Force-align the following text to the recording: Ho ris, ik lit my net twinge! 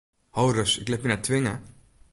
Ho 0.37 0.45
ris, 0.55 0.73
ik 0.81 0.89
lit 0.91 1.03
my 1.03 1.09
net 1.09 1.23
twinge! 1.27 1.55